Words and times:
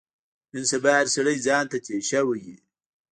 نن 0.53 0.63
سبا 0.71 0.91
هر 0.99 1.07
سړی 1.15 1.35
ځان 1.47 1.65
ته 1.71 1.77
تېشه 1.85 2.21
وهي. 2.27 2.55